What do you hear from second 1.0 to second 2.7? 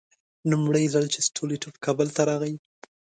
چې ستولیتوف کابل ته راغی.